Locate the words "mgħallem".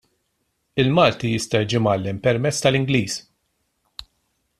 1.87-2.21